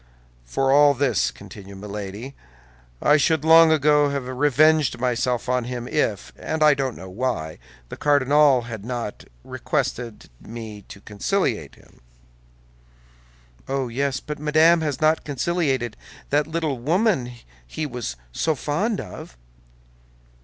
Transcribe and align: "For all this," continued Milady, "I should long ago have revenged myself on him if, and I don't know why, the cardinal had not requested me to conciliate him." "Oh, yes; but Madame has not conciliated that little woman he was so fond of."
"For 0.45 0.71
all 0.73 0.95
this," 0.95 1.29
continued 1.29 1.77
Milady, 1.77 2.33
"I 3.03 3.17
should 3.17 3.45
long 3.45 3.71
ago 3.71 4.09
have 4.09 4.27
revenged 4.27 4.99
myself 4.99 5.47
on 5.47 5.65
him 5.65 5.87
if, 5.87 6.33
and 6.37 6.63
I 6.63 6.73
don't 6.73 6.95
know 6.97 7.07
why, 7.07 7.59
the 7.89 7.97
cardinal 7.97 8.63
had 8.63 8.83
not 8.83 9.25
requested 9.43 10.27
me 10.41 10.81
to 10.87 11.01
conciliate 11.01 11.75
him." 11.75 11.99
"Oh, 13.67 13.89
yes; 13.89 14.19
but 14.19 14.39
Madame 14.39 14.81
has 14.81 15.01
not 15.01 15.23
conciliated 15.23 15.95
that 16.31 16.47
little 16.47 16.79
woman 16.79 17.33
he 17.67 17.85
was 17.85 18.15
so 18.31 18.55
fond 18.55 18.99
of." 18.99 19.37